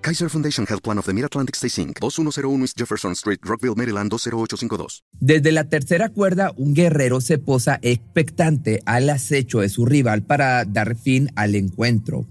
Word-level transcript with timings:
Kaiser 0.00 0.30
Foundation 0.30 0.66
Health 0.66 0.82
Plan 0.82 0.98
of 0.98 1.06
the 1.06 1.12
Mid-Atlantic 1.12 1.56
Stay 1.56 1.68
Inc., 1.82 1.98
2101 2.00 2.62
East 2.62 2.78
Jefferson 2.78 3.12
Street, 3.12 3.40
Rockville, 3.42 3.74
Maryland, 3.76 4.10
20852. 4.10 5.04
Desde 5.20 5.52
la 5.52 5.68
tercera 5.68 6.08
cuerda, 6.08 6.52
un 6.56 6.74
guerrero 6.74 7.20
se 7.20 7.38
posa 7.38 7.78
expectante 7.82 8.80
al 8.86 9.10
acecho 9.10 9.60
de 9.60 9.68
su 9.68 9.84
rival 9.84 10.22
para 10.22 10.64
dar 10.64 10.96
fin 10.96 11.30
al 11.36 11.54
encuentro. 11.54 12.26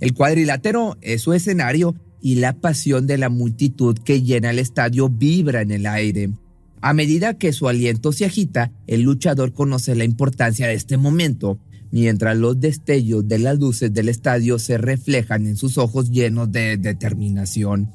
El 0.00 0.12
cuadrilátero 0.12 0.98
es 1.00 1.22
su 1.22 1.32
escenario 1.32 1.94
y 2.20 2.36
la 2.36 2.54
pasión 2.54 3.06
de 3.06 3.18
la 3.18 3.28
multitud 3.28 3.98
que 3.98 4.22
llena 4.22 4.50
el 4.50 4.58
estadio 4.58 5.08
vibra 5.08 5.62
en 5.62 5.70
el 5.70 5.86
aire. 5.86 6.30
A 6.82 6.92
medida 6.92 7.38
que 7.38 7.54
su 7.54 7.68
aliento 7.68 8.12
se 8.12 8.26
agita, 8.26 8.70
el 8.86 9.02
luchador 9.02 9.54
conoce 9.54 9.94
la 9.94 10.04
importancia 10.04 10.66
de 10.66 10.74
este 10.74 10.98
momento 10.98 11.58
mientras 11.94 12.36
los 12.36 12.58
destellos 12.58 13.28
de 13.28 13.38
las 13.38 13.56
luces 13.60 13.94
del 13.94 14.08
estadio 14.08 14.58
se 14.58 14.78
reflejan 14.78 15.46
en 15.46 15.56
sus 15.56 15.78
ojos 15.78 16.10
llenos 16.10 16.50
de 16.50 16.76
determinación. 16.76 17.92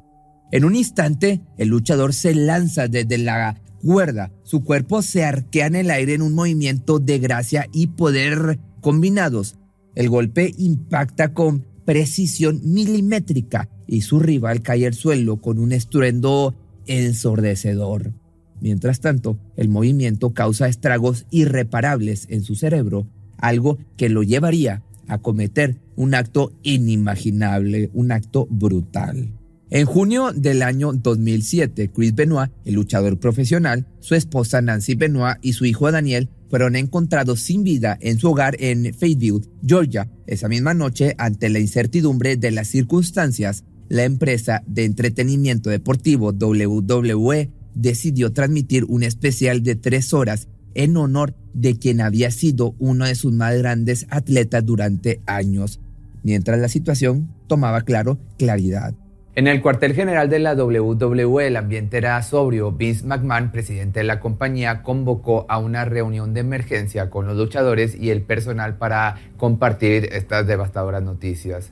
En 0.53 0.63
un 0.63 0.77
instante, 0.77 1.41
el 1.57 1.67
luchador 1.67 2.13
se 2.13 2.33
lanza 2.33 2.87
desde 2.87 3.17
la 3.17 3.61
cuerda, 3.81 4.31
su 4.43 4.63
cuerpo 4.63 5.01
se 5.01 5.25
arquea 5.25 5.67
en 5.67 5.75
el 5.75 5.91
aire 5.91 6.13
en 6.13 6.21
un 6.21 6.33
movimiento 6.33 6.99
de 6.99 7.19
gracia 7.19 7.67
y 7.73 7.87
poder 7.87 8.61
combinados. 8.79 9.57
El 9.95 10.07
golpe 10.07 10.53
impacta 10.57 11.33
con 11.33 11.65
precisión 11.83 12.61
milimétrica 12.63 13.67
y 13.85 14.03
su 14.03 14.21
rival 14.21 14.61
cae 14.61 14.87
al 14.87 14.93
suelo 14.93 15.41
con 15.41 15.59
un 15.59 15.73
estruendo 15.73 16.55
ensordecedor. 16.87 18.13
Mientras 18.61 19.01
tanto, 19.01 19.37
el 19.57 19.67
movimiento 19.67 20.33
causa 20.33 20.69
estragos 20.69 21.25
irreparables 21.31 22.27
en 22.29 22.43
su 22.43 22.55
cerebro 22.55 23.09
algo 23.41 23.77
que 23.97 24.09
lo 24.09 24.23
llevaría 24.23 24.83
a 25.07 25.17
cometer 25.17 25.77
un 25.95 26.15
acto 26.15 26.53
inimaginable, 26.63 27.89
un 27.93 28.11
acto 28.11 28.47
brutal. 28.49 29.33
En 29.71 29.85
junio 29.85 30.31
del 30.33 30.63
año 30.63 30.93
2007, 30.93 31.91
Chris 31.93 32.15
Benoit, 32.15 32.51
el 32.65 32.73
luchador 32.73 33.19
profesional, 33.19 33.85
su 33.99 34.15
esposa 34.15 34.61
Nancy 34.61 34.95
Benoit 34.95 35.37
y 35.41 35.53
su 35.53 35.65
hijo 35.65 35.91
Daniel 35.91 36.29
fueron 36.49 36.75
encontrados 36.75 37.41
sin 37.41 37.63
vida 37.63 37.97
en 38.01 38.17
su 38.17 38.29
hogar 38.29 38.55
en 38.59 38.93
Fayetteville, 38.95 39.47
Georgia. 39.63 40.09
Esa 40.25 40.47
misma 40.47 40.73
noche, 40.73 41.13
ante 41.19 41.49
la 41.49 41.59
incertidumbre 41.59 42.35
de 42.35 42.49
las 42.49 42.67
circunstancias, 42.67 43.63
la 43.89 44.05
empresa 44.05 44.63
de 44.65 44.85
entretenimiento 44.85 45.69
deportivo 45.69 46.31
WWE 46.31 47.51
decidió 47.75 48.33
transmitir 48.33 48.85
un 48.85 49.03
especial 49.03 49.61
de 49.61 49.75
tres 49.75 50.13
horas 50.13 50.47
en 50.75 50.97
honor 50.97 51.33
de 51.53 51.77
quien 51.77 52.01
había 52.01 52.31
sido 52.31 52.75
uno 52.79 53.05
de 53.05 53.15
sus 53.15 53.33
más 53.33 53.57
grandes 53.57 54.07
atletas 54.09 54.65
durante 54.65 55.21
años, 55.25 55.79
mientras 56.23 56.59
la 56.59 56.69
situación 56.69 57.29
tomaba 57.47 57.81
claro 57.81 58.17
claridad. 58.37 58.93
En 59.35 59.47
el 59.47 59.61
cuartel 59.61 59.93
general 59.93 60.29
de 60.29 60.39
la 60.39 60.53
WWE 60.53 61.47
el 61.47 61.55
ambiente 61.55 61.97
era 61.97 62.21
sobrio. 62.23 62.73
Vince 62.73 63.05
McMahon, 63.05 63.51
presidente 63.51 64.01
de 64.01 64.03
la 64.03 64.19
compañía, 64.19 64.83
convocó 64.83 65.45
a 65.47 65.59
una 65.59 65.85
reunión 65.85 66.33
de 66.33 66.41
emergencia 66.41 67.09
con 67.09 67.25
los 67.25 67.37
luchadores 67.37 67.95
y 67.95 68.09
el 68.09 68.21
personal 68.21 68.77
para 68.77 69.15
compartir 69.37 70.09
estas 70.11 70.45
devastadoras 70.45 71.03
noticias. 71.03 71.71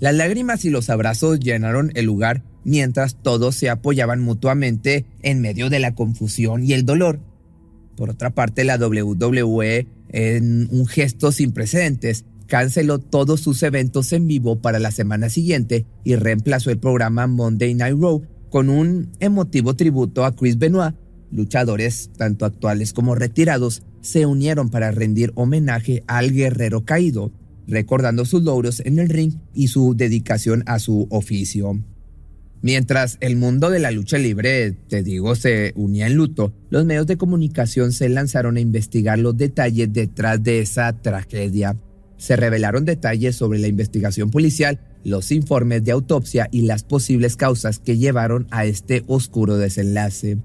Las 0.00 0.14
lágrimas 0.14 0.64
y 0.64 0.70
los 0.70 0.90
abrazos 0.90 1.40
llenaron 1.40 1.92
el 1.94 2.04
lugar 2.04 2.42
mientras 2.62 3.16
todos 3.16 3.54
se 3.54 3.70
apoyaban 3.70 4.20
mutuamente 4.20 5.06
en 5.22 5.40
medio 5.40 5.70
de 5.70 5.78
la 5.78 5.94
confusión 5.94 6.62
y 6.62 6.74
el 6.74 6.84
dolor. 6.84 7.20
Por 7.98 8.10
otra 8.10 8.30
parte, 8.30 8.62
la 8.62 8.76
WWE, 8.76 9.88
en 10.10 10.68
un 10.70 10.86
gesto 10.86 11.32
sin 11.32 11.50
precedentes, 11.50 12.24
canceló 12.46 13.00
todos 13.00 13.40
sus 13.40 13.60
eventos 13.64 14.12
en 14.12 14.28
vivo 14.28 14.60
para 14.60 14.78
la 14.78 14.92
semana 14.92 15.28
siguiente 15.28 15.84
y 16.04 16.14
reemplazó 16.14 16.70
el 16.70 16.78
programa 16.78 17.26
Monday 17.26 17.74
Night 17.74 17.98
Raw 18.00 18.22
con 18.50 18.70
un 18.70 19.10
emotivo 19.18 19.74
tributo 19.74 20.24
a 20.24 20.34
Chris 20.36 20.58
Benoit. 20.58 20.94
Luchadores, 21.32 22.10
tanto 22.16 22.46
actuales 22.46 22.92
como 22.92 23.16
retirados, 23.16 23.82
se 24.00 24.26
unieron 24.26 24.70
para 24.70 24.92
rendir 24.92 25.32
homenaje 25.34 26.04
al 26.06 26.32
guerrero 26.32 26.84
caído, 26.84 27.32
recordando 27.66 28.24
sus 28.24 28.44
logros 28.44 28.80
en 28.80 29.00
el 29.00 29.08
ring 29.08 29.34
y 29.52 29.68
su 29.68 29.94
dedicación 29.96 30.62
a 30.66 30.78
su 30.78 31.08
oficio. 31.10 31.82
Mientras 32.60 33.18
el 33.20 33.36
mundo 33.36 33.70
de 33.70 33.78
la 33.78 33.92
lucha 33.92 34.18
libre, 34.18 34.72
te 34.72 35.04
digo, 35.04 35.36
se 35.36 35.72
unía 35.76 36.08
en 36.08 36.14
luto, 36.14 36.52
los 36.70 36.84
medios 36.84 37.06
de 37.06 37.16
comunicación 37.16 37.92
se 37.92 38.08
lanzaron 38.08 38.56
a 38.56 38.60
investigar 38.60 39.18
los 39.18 39.36
detalles 39.36 39.92
detrás 39.92 40.42
de 40.42 40.58
esa 40.60 40.92
tragedia. 41.00 41.76
Se 42.16 42.34
revelaron 42.34 42.84
detalles 42.84 43.36
sobre 43.36 43.60
la 43.60 43.68
investigación 43.68 44.30
policial, 44.32 44.80
los 45.04 45.30
informes 45.30 45.84
de 45.84 45.92
autopsia 45.92 46.48
y 46.50 46.62
las 46.62 46.82
posibles 46.82 47.36
causas 47.36 47.78
que 47.78 47.96
llevaron 47.96 48.48
a 48.50 48.64
este 48.64 49.04
oscuro 49.06 49.56
desenlace. 49.56 50.38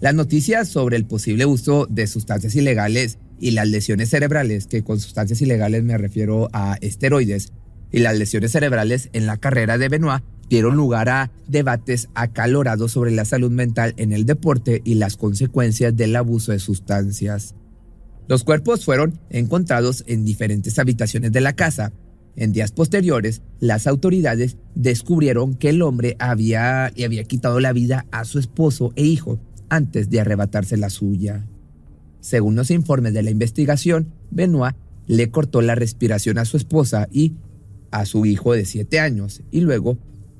Las 0.00 0.14
noticias 0.14 0.68
sobre 0.68 0.98
el 0.98 1.06
posible 1.06 1.46
uso 1.46 1.86
de 1.86 2.06
sustancias 2.06 2.54
ilegales 2.56 3.18
y 3.40 3.52
las 3.52 3.68
lesiones 3.68 4.10
cerebrales, 4.10 4.66
que 4.66 4.84
con 4.84 5.00
sustancias 5.00 5.40
ilegales 5.40 5.82
me 5.82 5.96
refiero 5.96 6.50
a 6.52 6.76
esteroides, 6.82 7.52
y 7.90 8.00
las 8.00 8.18
lesiones 8.18 8.52
cerebrales 8.52 9.08
en 9.14 9.24
la 9.24 9.38
carrera 9.38 9.78
de 9.78 9.88
Benoit 9.88 10.22
dieron 10.48 10.76
lugar 10.76 11.08
a 11.08 11.30
debates 11.46 12.08
acalorados 12.14 12.92
sobre 12.92 13.10
la 13.10 13.24
salud 13.24 13.50
mental 13.50 13.94
en 13.96 14.12
el 14.12 14.24
deporte 14.24 14.82
y 14.84 14.94
las 14.94 15.16
consecuencias 15.16 15.96
del 15.96 16.16
abuso 16.16 16.52
de 16.52 16.58
sustancias. 16.58 17.54
Los 18.28 18.44
cuerpos 18.44 18.84
fueron 18.84 19.18
encontrados 19.30 20.04
en 20.06 20.24
diferentes 20.24 20.78
habitaciones 20.78 21.32
de 21.32 21.40
la 21.40 21.54
casa. 21.54 21.92
En 22.36 22.52
días 22.52 22.72
posteriores, 22.72 23.42
las 23.58 23.86
autoridades 23.86 24.58
descubrieron 24.74 25.54
que 25.54 25.70
el 25.70 25.82
hombre 25.82 26.16
había, 26.18 26.92
le 26.94 27.04
había 27.04 27.24
quitado 27.24 27.58
la 27.58 27.72
vida 27.72 28.06
a 28.10 28.24
su 28.24 28.38
esposo 28.38 28.92
e 28.96 29.04
hijo 29.04 29.40
antes 29.70 30.10
de 30.10 30.20
arrebatarse 30.20 30.76
la 30.76 30.90
suya. 30.90 31.46
Según 32.20 32.54
los 32.54 32.70
informes 32.70 33.14
de 33.14 33.22
la 33.22 33.30
investigación, 33.30 34.12
Benoit 34.30 34.76
le 35.06 35.30
cortó 35.30 35.62
la 35.62 35.74
respiración 35.74 36.38
a 36.38 36.44
su 36.44 36.56
esposa 36.58 37.08
y 37.10 37.34
a 37.90 38.04
su 38.04 38.26
hijo 38.26 38.52
de 38.52 38.66
siete 38.66 39.00
años 39.00 39.42
y 39.50 39.62
luego 39.62 39.98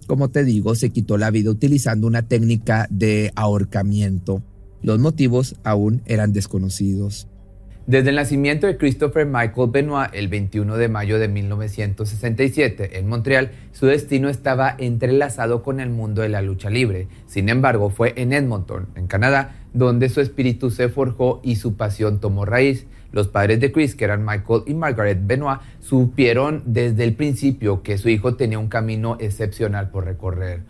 como 0.09 0.31
te 0.31 0.43
digo, 0.43 0.75
se 0.75 0.91
quitó 0.91 1.19
la 1.19 1.31
vida 1.31 1.51
utilizando 1.51 2.07
una 2.07 2.23
técnica 2.23 2.89
de 2.91 3.31
ahorcamiento. 3.37 4.43
Los 4.83 4.99
motivos 4.99 5.55
aún 5.63 6.03
eran 6.07 6.33
desconocidos. 6.33 7.29
Desde 7.87 8.11
el 8.11 8.17
nacimiento 8.17 8.67
de 8.67 8.77
Christopher 8.77 9.27
Michael 9.27 9.71
Benoit 9.71 10.11
el 10.13 10.29
21 10.29 10.77
de 10.77 10.89
mayo 10.89 11.19
de 11.19 11.29
1967 11.29 12.99
en 12.99 13.07
Montreal, 13.07 13.53
su 13.73 13.87
destino 13.87 14.29
estaba 14.29 14.75
entrelazado 14.79 15.63
con 15.63 15.79
el 15.79 15.91
mundo 15.91 16.23
de 16.23 16.29
la 16.31 16.43
lucha 16.43 16.71
libre. 16.71 17.09
Sin 17.27 17.49
embargo, 17.49 17.91
fue 17.91 18.15
en 18.17 18.33
Edmonton, 18.33 18.89
en 18.95 19.07
Canadá, 19.07 19.57
donde 19.75 20.09
su 20.09 20.21
espíritu 20.21 20.71
se 20.71 20.89
forjó 20.89 21.41
y 21.43 21.57
su 21.57 21.77
pasión 21.77 22.21
tomó 22.21 22.45
raíz. 22.45 22.87
Los 23.13 23.29
padres 23.29 23.61
de 23.61 23.73
Chris, 23.73 23.95
que 23.95 24.05
eran 24.05 24.25
Michael 24.25 24.63
y 24.67 24.75
Margaret 24.75 25.19
Benoit, 25.27 25.61
supieron 25.81 26.63
desde 26.67 27.05
el 27.05 27.15
principio 27.15 27.83
que 27.83 27.99
su 27.99 28.09
hijo 28.09 28.37
tenía 28.37 28.59
un 28.59 28.69
camino 28.69 29.17
excepcional 29.21 29.91
por 29.91 30.05
recorrer. 30.05 30.63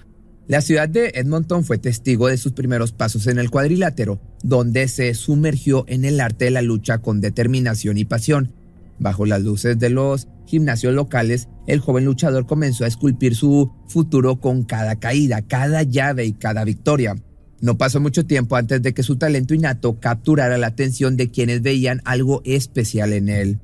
La 0.47 0.63
ciudad 0.63 0.89
de 0.89 1.13
Edmonton 1.15 1.63
fue 1.63 1.77
testigo 1.77 2.29
de 2.29 2.39
sus 2.39 2.53
primeros 2.53 2.93
pasos 2.93 3.27
en 3.27 3.39
el 3.39 3.51
cuadrilátero, 3.51 4.19
donde 4.43 4.89
se 4.89 5.13
sumergió 5.13 5.85
en 5.89 6.07
el 6.07 6.21
arte 6.21 6.47
de 6.47 6.51
la 6.53 6.63
lucha 6.63 6.99
con 6.99 7.21
determinación 7.21 7.99
y 7.99 8.07
pasión. 8.07 8.53
Bajo 8.99 9.27
las 9.27 9.43
luces 9.43 9.79
de 9.79 9.91
los 9.91 10.27
gimnasios 10.47 10.95
locales, 10.95 11.49
el 11.67 11.81
joven 11.81 12.07
luchador 12.07 12.47
comenzó 12.47 12.85
a 12.85 12.89
esculpir 12.89 13.35
su 13.35 13.71
futuro 13.89 14.41
con 14.41 14.65
cada 14.65 14.97
caída, 14.97 15.43
cada 15.43 15.83
llave 15.83 16.25
y 16.25 16.33
cada 16.33 16.65
victoria. 16.65 17.15
No 17.61 17.77
pasó 17.77 18.01
mucho 18.01 18.25
tiempo 18.25 18.55
antes 18.55 18.83
de 18.83 18.95
que 18.95 19.03
su 19.03 19.17
talento 19.17 19.53
innato 19.53 19.99
capturara 19.99 20.59
la 20.59 20.69
atención 20.69 21.17
de 21.17 21.31
quienes 21.31 21.61
veían 21.61 22.01
algo 22.05 22.41
especial 22.45 23.13
en 23.13 23.29
él. 23.29 23.59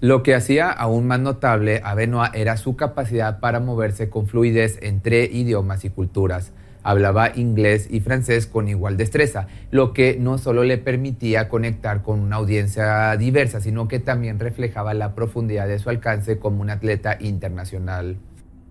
Lo 0.00 0.22
que 0.22 0.34
hacía 0.34 0.70
aún 0.70 1.06
más 1.06 1.18
notable 1.18 1.80
a 1.82 1.94
Benoit 1.94 2.34
era 2.34 2.56
su 2.56 2.76
capacidad 2.76 3.40
para 3.40 3.58
moverse 3.58 4.10
con 4.10 4.28
fluidez 4.28 4.78
entre 4.82 5.24
idiomas 5.24 5.84
y 5.84 5.90
culturas. 5.90 6.52
Hablaba 6.84 7.32
inglés 7.34 7.88
y 7.90 8.00
francés 8.00 8.46
con 8.46 8.68
igual 8.68 8.96
destreza, 8.96 9.48
lo 9.70 9.92
que 9.92 10.16
no 10.20 10.38
solo 10.38 10.62
le 10.62 10.78
permitía 10.78 11.48
conectar 11.48 12.02
con 12.02 12.20
una 12.20 12.36
audiencia 12.36 13.16
diversa, 13.16 13.60
sino 13.60 13.88
que 13.88 13.98
también 13.98 14.38
reflejaba 14.38 14.94
la 14.94 15.14
profundidad 15.14 15.66
de 15.66 15.78
su 15.78 15.90
alcance 15.90 16.38
como 16.38 16.62
un 16.62 16.70
atleta 16.70 17.16
internacional. 17.18 18.18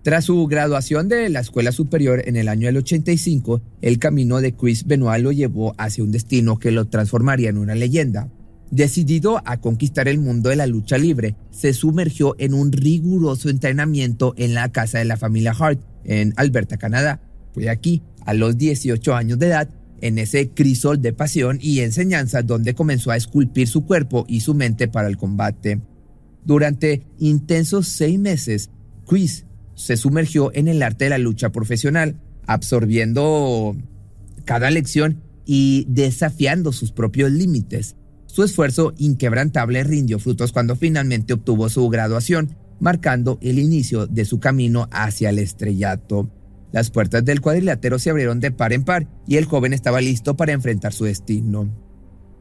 Tras 0.08 0.24
su 0.24 0.46
graduación 0.46 1.10
de 1.10 1.28
la 1.28 1.40
escuela 1.40 1.70
superior 1.70 2.22
en 2.24 2.36
el 2.36 2.48
año 2.48 2.66
del 2.66 2.78
85, 2.78 3.60
el 3.82 3.98
camino 3.98 4.40
de 4.40 4.54
Chris 4.54 4.86
Benoit 4.86 5.22
lo 5.22 5.32
llevó 5.32 5.74
hacia 5.76 6.02
un 6.02 6.12
destino 6.12 6.58
que 6.58 6.70
lo 6.70 6.86
transformaría 6.86 7.50
en 7.50 7.58
una 7.58 7.74
leyenda. 7.74 8.30
Decidido 8.70 9.42
a 9.44 9.58
conquistar 9.58 10.08
el 10.08 10.18
mundo 10.18 10.48
de 10.48 10.56
la 10.56 10.66
lucha 10.66 10.96
libre, 10.96 11.36
se 11.50 11.74
sumergió 11.74 12.34
en 12.38 12.54
un 12.54 12.72
riguroso 12.72 13.50
entrenamiento 13.50 14.32
en 14.38 14.54
la 14.54 14.72
casa 14.72 14.96
de 14.96 15.04
la 15.04 15.18
familia 15.18 15.52
Hart 15.52 15.82
en 16.04 16.32
Alberta, 16.36 16.78
Canadá. 16.78 17.20
Fue 17.52 17.68
aquí, 17.68 18.02
a 18.24 18.32
los 18.32 18.56
18 18.56 19.14
años 19.14 19.38
de 19.38 19.48
edad, 19.48 19.68
en 20.00 20.16
ese 20.16 20.48
crisol 20.48 21.02
de 21.02 21.12
pasión 21.12 21.58
y 21.60 21.80
enseñanza 21.80 22.40
donde 22.40 22.74
comenzó 22.74 23.10
a 23.10 23.18
esculpir 23.18 23.68
su 23.68 23.84
cuerpo 23.84 24.24
y 24.26 24.40
su 24.40 24.54
mente 24.54 24.88
para 24.88 25.08
el 25.08 25.18
combate. 25.18 25.82
Durante 26.46 27.02
intensos 27.18 27.88
seis 27.88 28.18
meses, 28.18 28.70
Chris 29.06 29.44
se 29.78 29.96
sumergió 29.96 30.50
en 30.54 30.66
el 30.66 30.82
arte 30.82 31.04
de 31.04 31.10
la 31.10 31.18
lucha 31.18 31.50
profesional, 31.50 32.16
absorbiendo 32.46 33.76
cada 34.44 34.70
lección 34.70 35.22
y 35.46 35.86
desafiando 35.88 36.72
sus 36.72 36.90
propios 36.90 37.30
límites. 37.30 37.96
Su 38.26 38.42
esfuerzo 38.42 38.92
inquebrantable 38.98 39.84
rindió 39.84 40.18
frutos 40.18 40.52
cuando 40.52 40.74
finalmente 40.74 41.32
obtuvo 41.32 41.68
su 41.68 41.88
graduación, 41.88 42.56
marcando 42.80 43.38
el 43.40 43.60
inicio 43.60 44.08
de 44.08 44.24
su 44.24 44.40
camino 44.40 44.88
hacia 44.90 45.30
el 45.30 45.38
estrellato. 45.38 46.28
Las 46.72 46.90
puertas 46.90 47.24
del 47.24 47.40
cuadrilátero 47.40 48.00
se 48.00 48.10
abrieron 48.10 48.40
de 48.40 48.50
par 48.50 48.72
en 48.72 48.82
par 48.82 49.06
y 49.28 49.36
el 49.36 49.44
joven 49.44 49.72
estaba 49.72 50.00
listo 50.00 50.36
para 50.36 50.52
enfrentar 50.52 50.92
su 50.92 51.04
destino. 51.04 51.72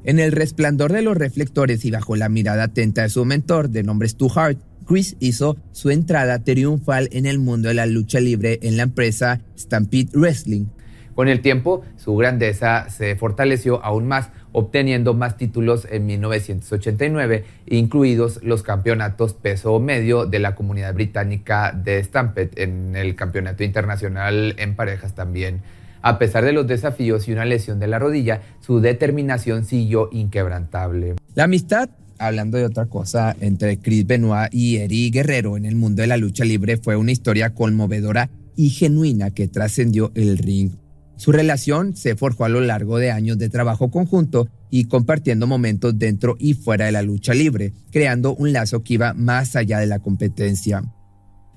En 0.04 0.20
el 0.20 0.32
resplandor 0.32 0.92
de 0.92 1.04
los 1.04 1.16
reflectores 1.16 1.86
y 1.86 1.92
bajo 1.92 2.16
la 2.16 2.30
mirada 2.30 2.64
atenta 2.64 3.04
de 3.04 3.10
su 3.10 3.26
mentor, 3.26 3.70
de 3.70 3.84
nombre 3.84 4.10
Stu 4.10 4.32
Hart, 4.36 4.60
Chris 4.88 5.18
hizo 5.20 5.58
su 5.74 5.90
entrada 5.90 6.44
triunfal 6.44 7.10
en 7.12 7.26
el 7.26 7.40
mundo 7.40 7.68
de 7.68 7.74
la 7.74 7.86
lucha 7.86 8.20
libre 8.20 8.60
en 8.62 8.78
la 8.78 8.84
empresa 8.84 9.42
Stampede 9.58 10.10
Wrestling. 10.14 10.66
Con 11.14 11.28
el 11.28 11.42
tiempo, 11.42 11.84
su 11.98 12.16
grandeza 12.16 12.90
se 12.90 13.16
fortaleció 13.16 13.84
aún 13.84 14.08
más, 14.08 14.30
obteniendo 14.52 15.14
más 15.14 15.36
títulos 15.36 15.88
en 15.90 16.06
1989, 16.06 17.44
incluidos 17.66 18.40
los 18.44 18.62
campeonatos 18.62 19.34
peso 19.34 19.80
medio 19.80 20.28
de 20.28 20.40
la 20.40 20.56
comunidad 20.56 20.94
británica 20.94 21.72
de 21.72 22.04
Stampede, 22.04 22.52
en 22.64 22.96
el 22.96 23.16
campeonato 23.16 23.64
internacional 23.64 24.54
en 24.58 24.76
parejas 24.76 25.16
también. 25.16 25.62
A 26.04 26.20
pesar 26.20 26.46
de 26.46 26.54
los 26.54 26.68
desafíos 26.68 27.28
y 27.28 27.34
una 27.34 27.46
lesión 27.46 27.80
de 27.80 27.88
la 27.88 28.00
rodilla, 28.00 28.42
su 28.62 28.80
determinación 28.80 29.66
siguió 29.66 30.10
inquebrantable. 30.12 31.16
La 31.34 31.46
amistad 31.46 31.90
hablando 32.20 32.58
de 32.58 32.66
otra 32.66 32.86
cosa, 32.86 33.36
entre 33.40 33.80
Chris 33.80 34.06
Benoit 34.06 34.54
y 34.54 34.78
Eddie 34.78 35.12
Guerrero 35.12 35.58
en 35.58 35.66
el 35.66 35.76
mundo 35.76 36.02
de 36.02 36.08
la 36.08 36.18
lucha 36.18 36.46
libre 36.46 36.78
fue 36.78 36.96
una 36.96 37.12
historia 37.12 37.54
conmovedora 37.54 38.30
y 38.56 38.70
genuina 38.70 39.32
que 39.32 39.48
trascendió 39.48 40.12
el 40.16 40.38
ring. 40.38 40.72
Su 41.18 41.32
relación 41.32 41.96
se 41.96 42.16
forjó 42.16 42.46
a 42.46 42.50
lo 42.50 42.62
largo 42.62 43.00
de 43.00 43.12
años 43.12 43.38
de 43.38 43.50
trabajo 43.50 43.90
conjunto 43.90 44.50
y 44.70 44.86
compartiendo 44.86 45.48
momentos 45.48 45.98
dentro 45.98 46.36
y 46.40 46.54
fuera 46.54 46.86
de 46.86 46.92
la 46.92 47.02
lucha 47.02 47.34
libre, 47.34 47.74
creando 47.92 48.36
un 48.36 48.54
lazo 48.54 48.84
que 48.84 48.96
iba 48.96 49.14
más 49.14 49.56
allá 49.56 49.80
de 49.80 49.88
la 49.88 50.00
competencia. 50.00 50.84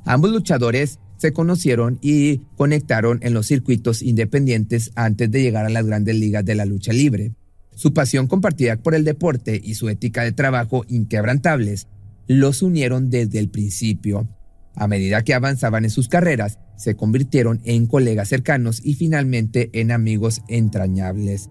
Ambos 0.07 0.31
luchadores 0.31 0.99
se 1.19 1.33
conocieron 1.33 1.99
y 2.01 2.39
conectaron 2.57 3.19
en 3.23 3.35
los 3.35 3.47
circuitos 3.47 4.01
independientes 4.01 4.93
antes 4.95 5.31
de 5.31 5.43
llegar 5.43 5.67
a 5.67 5.71
las 5.71 5.85
grandes 5.85 6.17
ligas 6.17 6.45
de 6.47 6.55
la 6.55 6.65
lucha 6.65 6.95
libre. 6.95 7.35
Su 7.81 7.95
pasión 7.95 8.27
compartida 8.27 8.77
por 8.77 8.95
el 8.95 9.05
deporte 9.05 9.59
y 9.65 9.73
su 9.73 9.89
ética 9.89 10.23
de 10.23 10.33
trabajo 10.33 10.85
inquebrantables 10.89 11.89
los 12.27 12.61
unieron 12.61 13.09
desde 13.09 13.39
el 13.39 13.49
principio. 13.49 14.29
A 14.75 14.87
medida 14.87 15.25
que 15.25 15.33
avanzaban 15.33 15.85
en 15.85 15.91
sus 15.91 16.07
carreras, 16.07 16.59
se 16.77 16.95
convirtieron 16.95 17.63
en 17.65 17.87
colegas 17.87 18.29
cercanos 18.29 18.85
y 18.85 18.97
finalmente 18.97 19.71
en 19.73 19.93
amigos 19.93 20.43
entrañables. 20.47 21.49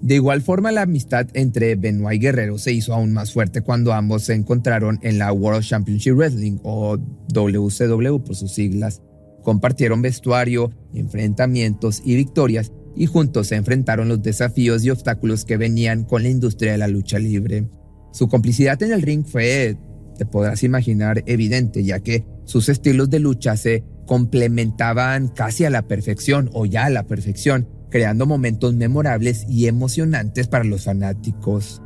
De 0.00 0.14
igual 0.14 0.42
forma, 0.42 0.70
la 0.70 0.82
amistad 0.82 1.26
entre 1.34 1.74
Benoit 1.74 2.20
y 2.20 2.24
Guerrero 2.24 2.56
se 2.58 2.72
hizo 2.72 2.94
aún 2.94 3.12
más 3.12 3.32
fuerte 3.32 3.62
cuando 3.62 3.92
ambos 3.92 4.22
se 4.22 4.34
encontraron 4.34 5.00
en 5.02 5.18
la 5.18 5.32
World 5.32 5.64
Championship 5.64 6.14
Wrestling 6.14 6.58
o 6.62 6.98
WCW 7.32 8.18
por 8.22 8.36
sus 8.36 8.54
siglas. 8.54 9.02
Compartieron 9.42 10.02
vestuario, 10.02 10.70
enfrentamientos 10.94 12.00
y 12.04 12.14
victorias 12.14 12.70
y 12.98 13.06
juntos 13.06 13.46
se 13.46 13.54
enfrentaron 13.54 14.08
los 14.08 14.22
desafíos 14.22 14.84
y 14.84 14.90
obstáculos 14.90 15.44
que 15.44 15.56
venían 15.56 16.04
con 16.04 16.24
la 16.24 16.28
industria 16.28 16.72
de 16.72 16.78
la 16.78 16.88
lucha 16.88 17.18
libre. 17.20 17.68
Su 18.12 18.28
complicidad 18.28 18.82
en 18.82 18.92
el 18.92 19.02
ring 19.02 19.24
fue, 19.24 19.76
te 20.18 20.26
podrás 20.26 20.64
imaginar, 20.64 21.22
evidente, 21.26 21.84
ya 21.84 22.00
que 22.00 22.26
sus 22.44 22.68
estilos 22.68 23.08
de 23.08 23.20
lucha 23.20 23.56
se 23.56 23.84
complementaban 24.04 25.28
casi 25.28 25.64
a 25.64 25.70
la 25.70 25.82
perfección 25.82 26.50
o 26.52 26.66
ya 26.66 26.86
a 26.86 26.90
la 26.90 27.04
perfección, 27.04 27.68
creando 27.88 28.26
momentos 28.26 28.74
memorables 28.74 29.46
y 29.48 29.68
emocionantes 29.68 30.48
para 30.48 30.64
los 30.64 30.84
fanáticos. 30.84 31.80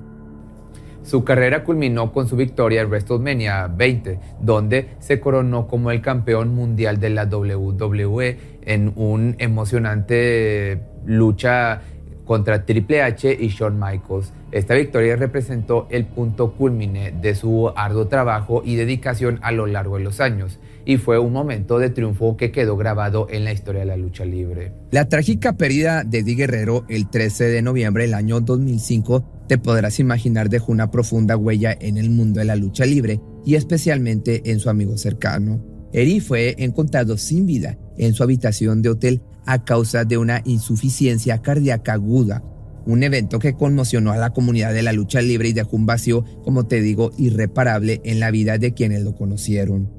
Su 1.02 1.24
carrera 1.24 1.64
culminó 1.64 2.12
con 2.12 2.28
su 2.28 2.36
victoria 2.36 2.80
en 2.80 2.88
WrestleMania 2.88 3.66
20, 3.66 4.18
donde 4.40 4.90
se 5.00 5.20
coronó 5.20 5.66
como 5.66 5.90
el 5.90 6.00
campeón 6.00 6.54
mundial 6.54 7.00
de 7.00 7.10
la 7.10 7.24
WWE 7.24 8.38
en 8.62 8.92
un 8.94 9.34
emocionante 9.38 10.91
lucha 11.06 11.82
contra 12.24 12.64
Triple 12.64 13.02
H 13.02 13.36
y 13.38 13.48
Shawn 13.48 13.78
Michaels. 13.78 14.32
Esta 14.52 14.74
victoria 14.74 15.16
representó 15.16 15.86
el 15.90 16.06
punto 16.06 16.52
culmine 16.52 17.12
de 17.12 17.34
su 17.34 17.70
arduo 17.74 18.06
trabajo 18.06 18.62
y 18.64 18.76
dedicación 18.76 19.38
a 19.42 19.52
lo 19.52 19.66
largo 19.66 19.98
de 19.98 20.04
los 20.04 20.20
años 20.20 20.58
y 20.84 20.96
fue 20.96 21.18
un 21.18 21.32
momento 21.32 21.78
de 21.78 21.90
triunfo 21.90 22.36
que 22.36 22.50
quedó 22.50 22.76
grabado 22.76 23.26
en 23.30 23.44
la 23.44 23.52
historia 23.52 23.80
de 23.80 23.86
la 23.86 23.96
lucha 23.96 24.24
libre. 24.24 24.72
La 24.90 25.08
trágica 25.08 25.56
pérdida 25.56 26.04
de 26.04 26.18
Eddie 26.18 26.34
Guerrero 26.34 26.84
el 26.88 27.08
13 27.08 27.44
de 27.44 27.62
noviembre 27.62 28.04
del 28.04 28.14
año 28.14 28.40
2005, 28.40 29.44
te 29.48 29.58
podrás 29.58 30.00
imaginar, 30.00 30.48
dejó 30.48 30.72
una 30.72 30.90
profunda 30.90 31.36
huella 31.36 31.76
en 31.80 31.98
el 31.98 32.10
mundo 32.10 32.40
de 32.40 32.46
la 32.46 32.56
lucha 32.56 32.84
libre 32.84 33.20
y 33.44 33.54
especialmente 33.54 34.50
en 34.50 34.60
su 34.60 34.70
amigo 34.70 34.96
cercano. 34.96 35.62
Eddie 35.92 36.20
fue 36.20 36.54
encontrado 36.58 37.18
sin 37.18 37.46
vida 37.46 37.76
en 38.06 38.14
su 38.14 38.22
habitación 38.22 38.82
de 38.82 38.90
hotel 38.90 39.22
a 39.46 39.64
causa 39.64 40.04
de 40.04 40.18
una 40.18 40.42
insuficiencia 40.44 41.42
cardíaca 41.42 41.94
aguda, 41.94 42.42
un 42.86 43.02
evento 43.02 43.38
que 43.38 43.54
conmocionó 43.54 44.12
a 44.12 44.16
la 44.16 44.30
comunidad 44.30 44.72
de 44.72 44.82
la 44.82 44.92
lucha 44.92 45.22
libre 45.22 45.48
y 45.48 45.52
dejó 45.52 45.76
un 45.76 45.86
vacío, 45.86 46.24
como 46.44 46.66
te 46.66 46.80
digo, 46.80 47.12
irreparable 47.16 48.00
en 48.04 48.20
la 48.20 48.30
vida 48.30 48.58
de 48.58 48.74
quienes 48.74 49.02
lo 49.02 49.14
conocieron. 49.14 49.90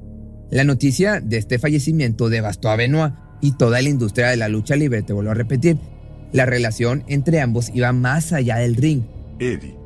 La 0.50 0.64
noticia 0.64 1.20
de 1.20 1.38
este 1.38 1.58
fallecimiento 1.58 2.28
devastó 2.28 2.68
a 2.68 2.76
Benoit 2.76 3.14
y 3.40 3.52
toda 3.52 3.82
la 3.82 3.88
industria 3.88 4.28
de 4.28 4.36
la 4.36 4.48
lucha 4.48 4.76
libre, 4.76 5.02
te 5.02 5.12
vuelvo 5.12 5.30
a 5.30 5.34
repetir. 5.34 5.78
La 6.32 6.46
relación 6.46 7.04
entre 7.06 7.40
ambos 7.40 7.70
iba 7.74 7.92
más 7.92 8.32
allá 8.32 8.56
del 8.56 8.76
ring. 8.76 9.02
Eddie. 9.38 9.76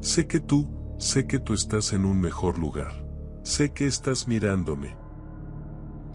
Sé 0.00 0.26
que 0.26 0.40
tú, 0.40 0.68
sé 0.98 1.26
que 1.26 1.38
tú 1.38 1.54
estás 1.54 1.92
en 1.92 2.04
un 2.04 2.20
mejor 2.20 2.58
lugar. 2.58 3.04
Sé 3.42 3.70
que 3.70 3.86
estás 3.86 4.28
mirándome. 4.28 5.05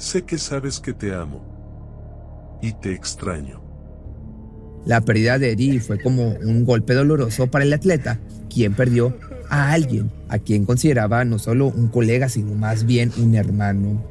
Sé 0.01 0.23
que 0.23 0.39
sabes 0.39 0.79
que 0.79 0.93
te 0.93 1.13
amo. 1.13 2.59
Y 2.59 2.73
te 2.73 2.91
extraño. 2.91 3.61
La 4.83 5.01
pérdida 5.01 5.37
de 5.37 5.51
Eddie 5.51 5.79
fue 5.79 6.01
como 6.01 6.29
un 6.29 6.65
golpe 6.65 6.95
doloroso 6.95 7.51
para 7.51 7.65
el 7.65 7.71
atleta, 7.71 8.19
quien 8.51 8.73
perdió 8.73 9.15
a 9.51 9.71
alguien 9.71 10.09
a 10.27 10.39
quien 10.39 10.65
consideraba 10.65 11.23
no 11.23 11.37
solo 11.37 11.67
un 11.67 11.87
colega, 11.89 12.29
sino 12.29 12.55
más 12.55 12.87
bien 12.87 13.11
un 13.21 13.35
hermano. 13.35 14.03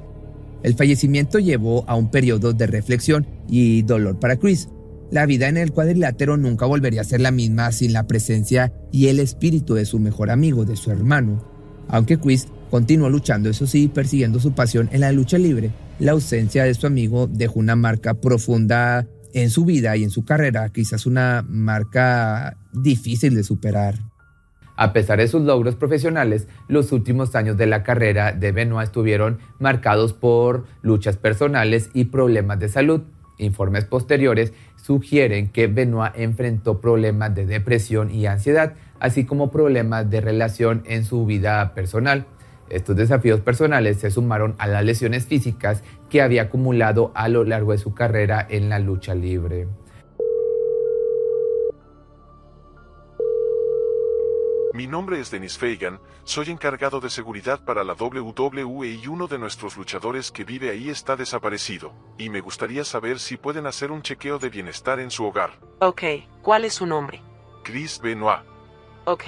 El 0.62 0.76
fallecimiento 0.76 1.40
llevó 1.40 1.84
a 1.88 1.96
un 1.96 2.08
periodo 2.12 2.52
de 2.52 2.68
reflexión 2.68 3.26
y 3.48 3.82
dolor 3.82 4.20
para 4.20 4.36
Chris. 4.36 4.68
La 5.10 5.26
vida 5.26 5.48
en 5.48 5.56
el 5.56 5.72
cuadrilátero 5.72 6.36
nunca 6.36 6.66
volvería 6.66 7.00
a 7.00 7.04
ser 7.04 7.20
la 7.20 7.32
misma 7.32 7.72
sin 7.72 7.92
la 7.92 8.06
presencia 8.06 8.72
y 8.92 9.08
el 9.08 9.18
espíritu 9.18 9.74
de 9.74 9.86
su 9.86 9.98
mejor 9.98 10.30
amigo, 10.30 10.64
de 10.64 10.76
su 10.76 10.92
hermano. 10.92 11.44
Aunque 11.88 12.16
Chris 12.16 12.46
continuó 12.70 13.08
luchando, 13.08 13.50
eso 13.50 13.66
sí, 13.66 13.88
persiguiendo 13.88 14.38
su 14.40 14.52
pasión 14.52 14.88
en 14.92 15.00
la 15.00 15.12
lucha 15.12 15.38
libre, 15.38 15.70
la 15.98 16.12
ausencia 16.12 16.64
de 16.64 16.74
su 16.74 16.86
amigo 16.86 17.26
dejó 17.26 17.58
una 17.58 17.76
marca 17.76 18.14
profunda 18.14 19.06
en 19.34 19.50
su 19.50 19.64
vida 19.64 19.96
y 19.96 20.04
en 20.04 20.10
su 20.10 20.24
carrera, 20.24 20.68
quizás 20.70 21.06
una 21.06 21.44
marca 21.46 22.56
difícil 22.72 23.34
de 23.34 23.42
superar. 23.42 23.96
A 24.76 24.94
pesar 24.94 25.18
de 25.18 25.28
sus 25.28 25.42
logros 25.42 25.74
profesionales, 25.74 26.48
los 26.66 26.90
últimos 26.92 27.34
años 27.34 27.58
de 27.58 27.66
la 27.66 27.82
carrera 27.82 28.32
de 28.32 28.50
Benoit 28.50 28.86
estuvieron 28.86 29.38
marcados 29.58 30.14
por 30.14 30.64
luchas 30.80 31.18
personales 31.18 31.90
y 31.92 32.04
problemas 32.04 32.58
de 32.60 32.70
salud. 32.70 33.02
Informes 33.36 33.84
posteriores 33.84 34.54
sugieren 34.82 35.48
que 35.50 35.66
Benoit 35.66 36.12
enfrentó 36.16 36.80
problemas 36.80 37.34
de 37.34 37.44
depresión 37.44 38.10
y 38.10 38.24
ansiedad, 38.24 38.72
así 39.00 39.26
como 39.26 39.50
problemas 39.50 40.08
de 40.08 40.22
relación 40.22 40.82
en 40.86 41.04
su 41.04 41.26
vida 41.26 41.74
personal. 41.74 42.26
Estos 42.70 42.94
desafíos 42.94 43.40
personales 43.40 43.98
se 43.98 44.12
sumaron 44.12 44.54
a 44.58 44.68
las 44.68 44.84
lesiones 44.84 45.26
físicas 45.26 45.82
que 46.08 46.22
había 46.22 46.42
acumulado 46.42 47.10
a 47.14 47.28
lo 47.28 47.44
largo 47.44 47.72
de 47.72 47.78
su 47.78 47.94
carrera 47.94 48.46
en 48.48 48.68
la 48.68 48.78
lucha 48.78 49.14
libre. 49.14 49.66
Mi 54.72 54.86
nombre 54.86 55.18
es 55.18 55.32
Dennis 55.32 55.58
Fagan, 55.58 55.98
soy 56.22 56.48
encargado 56.48 57.00
de 57.00 57.10
seguridad 57.10 57.64
para 57.64 57.82
la 57.82 57.94
WWE 57.94 58.86
y 58.86 59.08
uno 59.08 59.26
de 59.26 59.36
nuestros 59.36 59.76
luchadores 59.76 60.30
que 60.30 60.44
vive 60.44 60.70
ahí 60.70 60.88
está 60.88 61.16
desaparecido, 61.16 61.92
y 62.18 62.30
me 62.30 62.40
gustaría 62.40 62.84
saber 62.84 63.18
si 63.18 63.36
pueden 63.36 63.66
hacer 63.66 63.90
un 63.90 64.02
chequeo 64.02 64.38
de 64.38 64.48
bienestar 64.48 65.00
en 65.00 65.10
su 65.10 65.24
hogar. 65.24 65.50
Ok, 65.80 66.02
¿cuál 66.40 66.64
es 66.64 66.74
su 66.74 66.86
nombre? 66.86 67.20
Chris 67.64 68.00
Benoit. 68.00 68.40
Ok, 69.06 69.24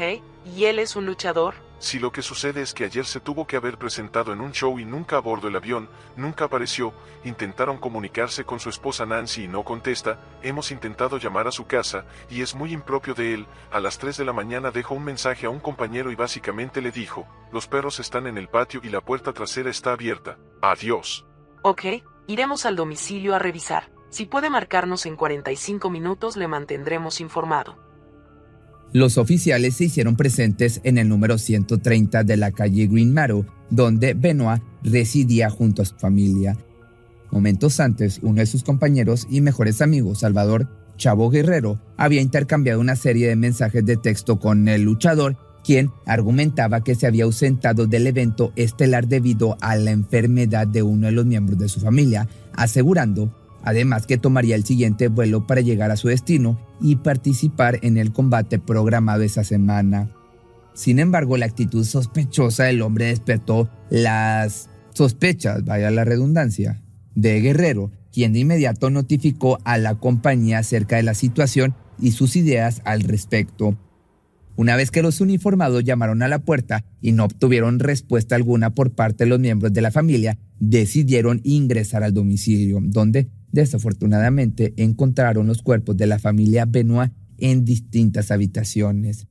¿y 0.57 0.65
él 0.67 0.79
es 0.79 0.95
un 0.95 1.07
luchador? 1.07 1.55
Si 1.83 1.99
lo 1.99 2.13
que 2.13 2.23
sucede 2.23 2.63
es 2.63 2.75
que 2.75 2.85
ayer 2.85 3.05
se 3.05 3.19
tuvo 3.19 3.45
que 3.45 3.57
haber 3.57 3.77
presentado 3.77 4.33
en 4.33 4.41
un 4.41 4.53
show 4.53 4.79
y 4.79 4.85
nunca 4.85 5.17
abordó 5.17 5.49
el 5.49 5.57
avión, 5.57 5.89
nunca 6.15 6.45
apareció, 6.45 6.95
intentaron 7.25 7.77
comunicarse 7.77 8.45
con 8.45 8.61
su 8.61 8.69
esposa 8.69 9.05
Nancy 9.05 9.43
y 9.43 9.49
no 9.49 9.65
contesta, 9.65 10.21
hemos 10.45 10.71
intentado 10.71 11.19
llamar 11.19 11.49
a 11.49 11.51
su 11.51 11.67
casa, 11.67 12.05
y 12.31 12.41
es 12.41 12.55
muy 12.55 12.73
impropio 12.73 13.15
de 13.15 13.35
él, 13.35 13.47
a 13.73 13.81
las 13.81 13.99
3 13.99 14.17
de 14.17 14.25
la 14.25 14.33
mañana 14.33 14.71
dejó 14.71 14.95
un 14.95 15.03
mensaje 15.03 15.47
a 15.47 15.51
un 15.51 15.59
compañero 15.59 16.13
y 16.13 16.15
básicamente 16.15 16.81
le 16.81 16.93
dijo, 16.93 17.27
los 17.51 17.67
perros 17.67 17.99
están 17.99 18.29
en 18.29 18.39
el 18.39 18.49
patio 18.49 18.81
y 18.85 18.89
la 18.89 19.01
puerta 19.01 19.33
trasera 19.33 19.69
está 19.69 19.91
abierta, 19.91 20.39
adiós. 20.61 21.27
Ok, 21.63 21.83
iremos 22.29 22.65
al 22.65 22.77
domicilio 22.77 23.35
a 23.35 23.41
revisar. 23.41 23.91
Si 24.09 24.27
puede 24.27 24.51
marcarnos 24.51 25.05
en 25.05 25.17
45 25.17 25.91
minutos 25.91 26.37
le 26.37 26.47
mantendremos 26.47 27.21
informado. 27.21 27.77
Los 28.93 29.17
oficiales 29.17 29.77
se 29.77 29.85
hicieron 29.85 30.17
presentes 30.17 30.83
en 30.85 30.99
el 30.99 31.09
número 31.09 31.39
130 31.39 32.25
de 32.25 32.37
la 32.37 32.51
calle 32.53 32.87
Green 32.89 33.15
Meadow, 33.15 33.47
donde 33.71 34.13
Benoit 34.13 34.63
residía 34.83 35.49
junto 35.49 35.81
a 35.81 35.87
su 35.87 35.95
familia. 35.95 36.59
Momentos 37.31 37.81
antes, 37.81 38.21
uno 38.23 38.41
de 38.41 38.47
sus 38.47 38.63
compañeros 38.63 39.27
y 39.31 39.41
mejores 39.41 39.81
amigos, 39.81 40.19
Salvador 40.19 40.69
Chavo 40.99 41.31
Guerrero, 41.31 41.81
había 41.97 42.21
intercambiado 42.21 42.81
una 42.81 42.95
serie 42.95 43.29
de 43.29 43.37
mensajes 43.37 43.83
de 43.87 43.97
texto 43.97 44.39
con 44.39 44.69
el 44.69 44.83
luchador, 44.83 45.39
quien 45.65 45.91
argumentaba 46.05 46.85
que 46.85 46.95
se 46.95 47.07
había 47.07 47.25
ausentado 47.25 47.87
del 47.87 48.07
evento 48.07 48.53
estelar 48.57 49.09
debido 49.09 49.57
a 49.63 49.75
la 49.77 49.93
enfermedad 49.93 50.67
de 50.67 50.83
uno 50.83 51.07
de 51.07 51.13
los 51.13 51.25
miembros 51.25 51.59
de 51.59 51.71
su 51.71 51.81
familia, 51.81 52.29
asegurando 52.53 53.35
además 53.65 54.07
que 54.07 54.19
tomaría 54.19 54.57
el 54.57 54.65
siguiente 54.65 55.09
vuelo 55.09 55.47
para 55.47 55.61
llegar 55.61 55.91
a 55.91 55.97
su 55.97 56.09
destino 56.09 56.59
y 56.81 56.97
participar 56.97 57.79
en 57.83 57.97
el 57.97 58.13
combate 58.13 58.59
programado 58.59 59.23
esa 59.23 59.45
semana. 59.45 60.11
Sin 60.75 60.99
embargo, 60.99 61.37
la 61.37 61.47
actitud 61.47 61.85
sospechosa 61.85 62.65
del 62.65 62.83
hombre 62.83 63.07
despertó 63.07 63.69
las 63.91 64.71
sospechas, 64.95 65.65
vaya 65.65 65.91
la 65.91 66.05
redundancia, 66.05 66.83
de 67.15 67.41
Guerrero, 67.41 67.91
quien 68.13 68.33
de 68.33 68.41
inmediato 68.41 68.91
notificó 68.91 69.59
a 69.65 69.79
la 69.79 69.97
compañía 69.97 70.59
acerca 70.59 70.97
de 70.97 71.03
la 71.03 71.15
situación 71.15 71.75
y 72.01 72.13
sus 72.13 72.37
ideas 72.37 72.83
al 72.85 73.03
respecto. 73.03 73.77
Una 74.55 74.77
vez 74.77 74.91
que 74.91 75.03
los 75.03 75.21
uniformados 75.21 75.83
llamaron 75.83 76.23
a 76.23 76.29
la 76.29 76.39
puerta 76.39 76.85
y 77.01 77.13
no 77.13 77.25
obtuvieron 77.25 77.79
respuesta 77.79 78.37
alguna 78.37 78.75
por 78.75 78.93
parte 78.93 79.25
de 79.25 79.31
los 79.31 79.41
miembros 79.41 79.73
de 79.73 79.81
la 79.81 79.91
familia, 79.91 80.39
decidieron 80.61 81.41
ingresar 81.43 82.03
al 82.03 82.13
domicilio, 82.13 82.79
donde 82.83 83.29
Desafortunadamente, 83.53 84.73
encontraron 84.77 85.47
los 85.47 85.63
cuerpos 85.63 85.97
de 85.97 86.07
la 86.07 86.19
familia 86.19 86.65
Benoit 86.65 87.13
en 87.39 87.65
distintas 87.65 88.31
habitaciones. 88.31 89.27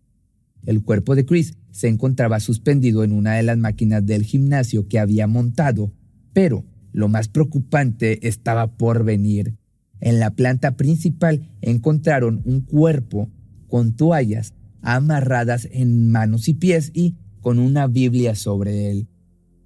El 0.66 0.84
cuerpo 0.84 1.16
de 1.16 1.26
Chris 1.26 1.58
se 1.72 1.88
encontraba 1.88 2.40
suspendido 2.40 3.04
en 3.04 3.14
una 3.14 3.34
de 3.34 3.44
las 3.44 3.58
máquinas 3.58 4.06
del 4.06 4.24
gimnasio 4.24 4.88
que 4.88 5.00
había 5.00 5.26
montado, 5.26 5.92
pero 6.34 6.66
lo 6.92 7.08
más 7.08 7.30
preocupante 7.30 8.28
estaba 8.28 8.76
por 8.78 9.04
venir. 9.04 9.56
En 10.00 10.20
la 10.20 10.32
planta 10.32 10.76
principal 10.76 11.50
encontraron 11.62 12.42
un 12.46 12.62
cuerpo 12.62 13.30
con 13.68 13.96
toallas 13.96 14.54
amarradas 14.82 15.68
en 15.72 16.12
manos 16.12 16.48
y 16.48 16.54
pies 16.54 16.92
y 16.94 17.16
con 17.40 17.60
una 17.60 17.88
Biblia 17.88 18.36
sobre 18.36 18.92
él. 18.92 19.08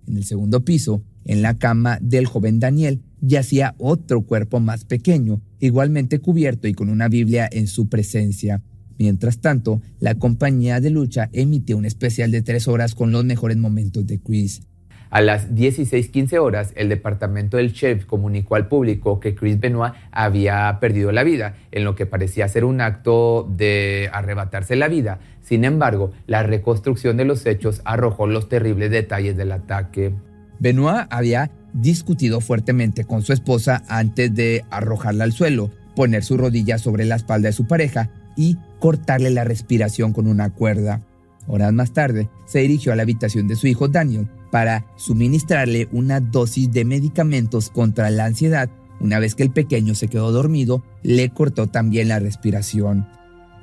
En 0.08 0.18
el 0.18 0.24
segundo 0.24 0.64
piso, 0.64 1.04
en 1.26 1.42
la 1.42 1.58
cama 1.58 1.98
del 2.02 2.26
joven 2.26 2.60
Daniel, 2.60 3.02
yacía 3.28 3.76
otro 3.78 4.22
cuerpo 4.22 4.60
más 4.60 4.86
pequeño, 4.86 5.42
igualmente 5.60 6.20
cubierto 6.20 6.68
y 6.68 6.74
con 6.74 6.90
una 6.90 7.08
Biblia 7.08 7.48
en 7.52 7.68
su 7.68 7.90
presencia. 7.90 8.62
Mientras 8.98 9.40
tanto, 9.40 9.82
la 10.00 10.16
compañía 10.16 10.80
de 10.80 10.90
lucha 10.90 11.30
emitió 11.34 11.78
un 11.78 11.86
especial 11.86 12.32
de 12.32 12.42
tres 12.42 12.68
horas 12.68 12.96
con 12.96 13.12
los 13.12 13.26
mejores 13.26 13.58
momentos 13.58 14.08
de 14.08 14.20
Chris. 14.20 14.62
A 15.10 15.22
las 15.22 15.54
16:15 15.54 16.40
horas, 16.40 16.74
el 16.76 16.90
departamento 16.90 17.58
del 17.58 17.72
sheriff 17.72 18.06
comunicó 18.06 18.56
al 18.56 18.68
público 18.68 19.20
que 19.20 19.36
Chris 19.36 19.60
Benoit 19.60 19.94
había 20.12 20.78
perdido 20.82 21.12
la 21.12 21.24
vida, 21.24 21.56
en 21.72 21.84
lo 21.84 21.96
que 21.96 22.06
parecía 22.06 22.48
ser 22.48 22.66
un 22.66 22.82
acto 22.82 23.50
de 23.56 24.10
arrebatarse 24.12 24.76
la 24.76 24.88
vida. 24.88 25.20
Sin 25.42 25.64
embargo, 25.64 26.12
la 26.28 26.44
reconstrucción 26.44 27.18
de 27.18 27.26
los 27.26 27.46
hechos 27.46 27.82
arrojó 27.86 28.28
los 28.28 28.50
terribles 28.50 28.92
detalles 28.92 29.38
del 29.38 29.52
ataque. 29.52 30.14
Benoit 30.60 31.08
había 31.10 31.52
discutido 31.74 32.42
fuertemente 32.42 33.04
con 33.04 33.22
su 33.22 33.34
esposa 33.34 33.84
antes 33.88 34.34
de 34.34 34.64
arrojarla 34.70 35.26
al 35.26 35.34
suelo, 35.34 35.72
poner 35.96 36.24
su 36.24 36.38
rodilla 36.38 36.78
sobre 36.78 37.06
la 37.06 37.16
espalda 37.16 37.50
de 37.50 37.54
su 37.54 37.68
pareja 37.68 38.10
y 38.36 38.58
cortarle 38.80 39.30
la 39.30 39.44
respiración 39.44 40.14
con 40.14 40.28
una 40.28 40.50
cuerda. 40.50 41.02
Horas 41.48 41.74
más 41.74 41.92
tarde, 41.92 42.30
se 42.46 42.60
dirigió 42.60 42.92
a 42.92 42.96
la 42.96 43.04
habitación 43.04 43.48
de 43.48 43.56
su 43.56 43.68
hijo 43.68 43.88
Daniel 43.88 44.28
para 44.52 44.86
suministrarle 44.96 45.88
una 45.92 46.20
dosis 46.20 46.72
de 46.72 46.86
medicamentos 46.86 47.70
contra 47.70 48.10
la 48.10 48.26
ansiedad. 48.26 48.70
Una 49.00 49.20
vez 49.20 49.36
que 49.36 49.44
el 49.44 49.52
pequeño 49.52 49.96
se 49.96 50.08
quedó 50.08 50.32
dormido, 50.32 50.84
le 51.04 51.30
cortó 51.30 51.68
también 51.68 52.08
la 52.08 52.20
respiración. 52.20 53.08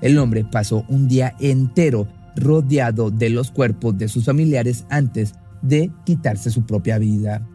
El 0.00 0.18
hombre 0.18 0.44
pasó 0.44 0.84
un 0.88 1.08
día 1.08 1.34
entero 1.40 2.06
rodeado 2.36 3.10
de 3.10 3.30
los 3.30 3.50
cuerpos 3.50 3.96
de 3.98 4.08
sus 4.08 4.24
familiares 4.24 4.84
antes 4.90 5.34
de 5.62 5.90
quitarse 6.04 6.50
su 6.50 6.66
propia 6.66 6.98
vida. 6.98 7.48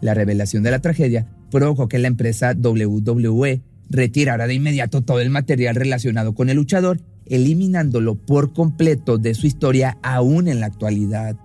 La 0.00 0.14
revelación 0.14 0.62
de 0.62 0.70
la 0.70 0.80
tragedia 0.80 1.26
provocó 1.50 1.88
que 1.88 1.98
la 1.98 2.08
empresa 2.08 2.54
WWE 2.54 3.62
retirara 3.90 4.46
de 4.46 4.54
inmediato 4.54 5.02
todo 5.02 5.20
el 5.20 5.30
material 5.30 5.74
relacionado 5.74 6.34
con 6.34 6.50
el 6.50 6.56
luchador, 6.56 7.00
eliminándolo 7.26 8.14
por 8.14 8.52
completo 8.52 9.18
de 9.18 9.34
su 9.34 9.46
historia 9.46 9.98
aún 10.02 10.48
en 10.48 10.60
la 10.60 10.66
actualidad. 10.66 11.36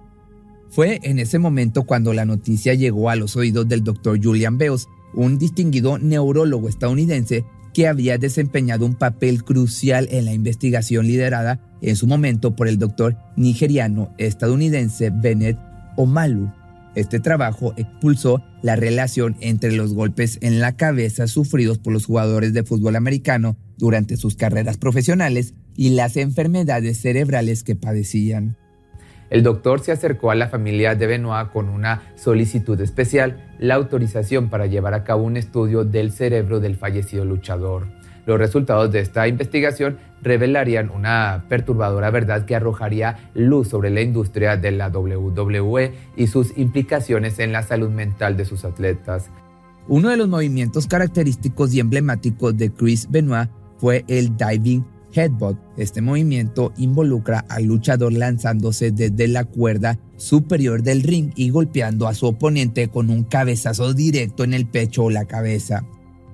Fue 0.70 1.00
en 1.04 1.20
ese 1.20 1.40
momento 1.40 1.84
cuando 1.84 2.14
la 2.14 2.26
noticia 2.26 2.74
llegó 2.74 3.10
a 3.10 3.16
los 3.16 3.36
oídos 3.36 3.68
del 3.68 3.84
Dr. 3.84 4.20
Julian 4.22 4.58
Beos, 4.58 4.88
un 5.14 5.38
distinguido 5.38 6.00
neurólogo 6.00 6.68
estadounidense 6.68 7.46
que 7.74 7.88
había 7.88 8.18
desempeñado 8.18 8.86
un 8.86 8.96
papel 8.96 9.44
crucial 9.44 10.08
en 10.12 10.26
la 10.26 10.34
investigación 10.34 11.08
liderada 11.08 11.60
en 11.82 11.96
su 11.96 12.08
momento 12.08 12.56
por 12.56 12.68
el 12.68 12.78
doctor 12.78 13.18
nigeriano 13.36 14.14
estadounidense 14.18 15.12
Bennett 15.12 15.58
Omalu. 15.96 16.52
Este 16.96 17.20
trabajo 17.20 17.74
expulsó 17.76 18.44
la 18.62 18.76
relación 18.76 19.36
entre 19.40 19.72
los 19.72 19.94
golpes 19.94 20.38
en 20.42 20.60
la 20.60 20.76
cabeza 20.76 21.28
sufridos 21.28 21.80
por 21.80 21.92
los 21.92 22.06
jugadores 22.06 22.54
de 22.54 22.64
fútbol 22.64 22.96
americano 22.96 23.58
durante 23.78 24.16
sus 24.16 24.36
carreras 24.36 24.78
profesionales 24.78 25.56
y 25.76 25.92
las 25.92 26.18
enfermedades 26.18 27.02
cerebrales 27.02 27.64
que 27.64 27.76
padecían. 27.76 28.58
El 29.32 29.42
doctor 29.42 29.80
se 29.80 29.92
acercó 29.92 30.30
a 30.30 30.36
la 30.36 30.50
familia 30.50 30.94
de 30.94 31.08
Benoit 31.08 31.50
con 31.50 31.68
una 31.70 32.04
solicitud 32.16 32.80
especial, 32.80 33.44
la 33.58 33.74
autorización 33.74 34.52
para 34.52 34.68
llevar 34.68 34.94
a 34.94 35.04
cabo 35.04 35.24
un 35.24 35.38
estudio 35.38 35.84
del 35.84 36.12
cerebro 36.12 36.60
del 36.60 36.76
fallecido 36.76 37.26
luchador. 37.26 37.88
Los 38.26 38.38
resultados 38.38 38.92
de 38.92 39.00
esta 39.00 39.28
investigación 39.28 39.98
revelarían 40.22 40.90
una 40.90 41.46
perturbadora 41.50 42.10
verdad 42.10 42.46
que 42.46 42.56
arrojaría 42.56 43.32
luz 43.34 43.68
sobre 43.68 43.90
la 43.90 44.02
industria 44.02 44.56
de 44.56 44.72
la 44.72 44.88
WWE 44.90 45.94
y 46.16 46.28
sus 46.28 46.58
implicaciones 46.58 47.40
en 47.40 47.52
la 47.52 47.64
salud 47.64 47.90
mental 47.90 48.38
de 48.38 48.46
sus 48.46 48.64
atletas. 48.64 49.30
Uno 49.88 50.10
de 50.10 50.18
los 50.18 50.30
movimientos 50.30 50.88
característicos 50.88 51.74
y 51.74 51.82
emblemáticos 51.82 52.56
de 52.56 52.72
Chris 52.72 53.08
Benoit 53.10 53.50
fue 53.78 54.06
el 54.08 54.38
diving 54.38 54.86
headbutt. 55.14 55.58
Este 55.76 56.02
movimiento 56.02 56.72
involucra 56.78 57.46
al 57.50 57.66
luchador 57.66 58.14
lanzándose 58.14 58.92
desde 58.92 59.28
la 59.28 59.44
cuerda 59.44 60.00
superior 60.16 60.84
del 60.84 61.04
ring 61.04 61.34
y 61.36 61.50
golpeando 61.50 62.08
a 62.08 62.14
su 62.14 62.28
oponente 62.28 62.88
con 62.88 63.10
un 63.10 63.24
cabezazo 63.24 63.94
directo 63.94 64.46
en 64.46 64.54
el 64.54 64.66
pecho 64.66 65.04
o 65.04 65.10
la 65.10 65.26
cabeza 65.26 65.84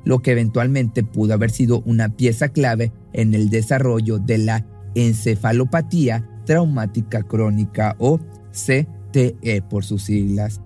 lo 0.06 0.20
que 0.20 0.32
eventualmente 0.32 1.04
pudo 1.04 1.34
haber 1.34 1.52
sido 1.52 1.82
una 1.86 2.10
pieza 2.10 2.50
clave 2.50 2.92
en 3.14 3.34
el 3.34 3.50
desarrollo 3.50 4.18
de 4.18 4.38
la 4.38 4.66
encefalopatía 4.96 6.28
traumática 6.46 7.24
crónica 7.24 7.96
o 8.00 8.20
CTE 8.52 9.62
por 9.70 9.86
sus 9.86 10.04
siglas. 10.04 10.62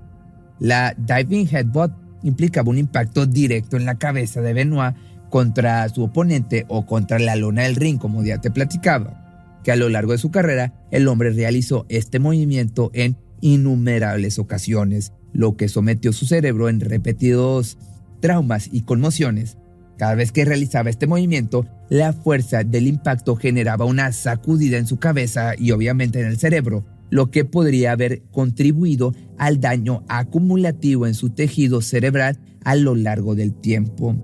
La 0.60 0.96
diving 0.98 1.48
headbutt 1.52 1.92
implicaba 2.24 2.70
un 2.70 2.78
impacto 2.78 3.26
directo 3.26 3.78
en 3.78 3.86
la 3.86 3.98
cabeza 3.98 4.42
de 4.42 4.54
Benoit 4.54 4.96
contra 5.30 5.90
su 5.90 6.04
oponente 6.04 6.66
o 6.70 6.86
contra 6.86 7.20
la 7.20 7.36
lona 7.36 7.64
del 7.64 7.76
ring, 7.76 7.98
como 7.98 8.24
ya 8.24 8.40
te 8.40 8.52
platicaba, 8.52 9.60
que 9.64 9.72
a 9.72 9.76
lo 9.76 9.90
largo 9.90 10.12
de 10.12 10.20
su 10.20 10.32
carrera 10.32 10.74
el 10.92 11.08
hombre 11.08 11.32
realizó 11.32 11.86
este 11.90 12.20
movimiento 12.20 12.92
en 12.94 13.18
innumerables 13.42 14.40
ocasiones, 14.40 15.12
lo 15.34 15.58
que 15.58 15.68
sometió 15.68 16.14
su 16.14 16.26
cerebro 16.26 16.70
en 16.70 16.80
repetidos 16.80 17.78
traumas 18.24 18.70
y 18.72 18.84
conmociones. 18.84 19.58
Cada 19.98 20.16
vez 20.16 20.32
que 20.32 20.46
realizaba 20.46 20.90
este 20.90 21.08
movimiento, 21.08 21.66
la 21.90 22.14
fuerza 22.14 22.64
del 22.64 22.88
impacto 22.88 23.36
generaba 23.36 23.84
una 23.84 24.14
sacudida 24.14 24.78
en 24.78 24.88
su 24.88 24.98
cabeza 24.98 25.56
y 25.58 25.72
obviamente 25.72 26.22
en 26.22 26.28
el 26.28 26.38
cerebro, 26.38 26.86
lo 27.10 27.32
que 27.32 27.44
podría 27.44 27.92
haber 27.92 28.22
contribuido 28.32 29.14
al 29.38 29.60
daño 29.60 30.06
acumulativo 30.08 31.06
en 31.06 31.16
su 31.16 31.32
tejido 31.32 31.82
cerebral 31.82 32.40
a 32.64 32.76
lo 32.78 32.96
largo 32.96 33.36
del 33.36 33.54
tiempo. 33.54 34.16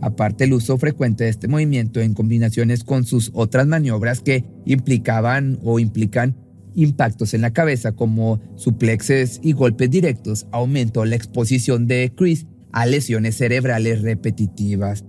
Aparte 0.00 0.44
el 0.44 0.54
uso 0.54 0.78
frecuente 0.78 1.24
de 1.24 1.30
este 1.30 1.46
movimiento 1.46 2.00
en 2.00 2.14
combinaciones 2.14 2.84
con 2.84 3.04
sus 3.04 3.32
otras 3.34 3.66
maniobras 3.66 4.20
que 4.20 4.46
implicaban 4.64 5.58
o 5.62 5.78
implican 5.78 6.36
impactos 6.74 7.34
en 7.34 7.42
la 7.42 7.52
cabeza 7.52 7.92
como 7.92 8.40
suplexes 8.54 9.40
y 9.42 9.52
golpes 9.52 9.90
directos 9.90 10.46
aumentó 10.52 11.04
la 11.04 11.16
exposición 11.16 11.86
de 11.86 12.14
Chris 12.16 12.46
a 12.76 12.84
lesiones 12.84 13.38
cerebrales 13.38 14.02
repetitivas. 14.02 15.02